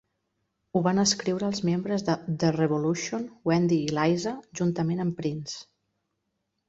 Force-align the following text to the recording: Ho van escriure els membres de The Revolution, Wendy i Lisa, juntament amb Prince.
Ho 0.73 0.79
van 0.87 1.01
escriure 1.01 1.47
els 1.49 1.61
membres 1.67 2.05
de 2.07 2.15
The 2.43 2.51
Revolution, 2.55 3.27
Wendy 3.51 3.77
i 3.89 3.95
Lisa, 3.99 4.35
juntament 4.63 5.05
amb 5.05 5.19
Prince. 5.21 5.59